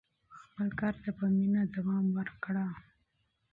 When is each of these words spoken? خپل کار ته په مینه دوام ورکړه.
خپل 0.41 0.67
کار 0.79 0.93
ته 1.03 1.09
په 1.17 1.25
مینه 1.35 1.61
دوام 1.75 2.05
ورکړه. 2.17 2.67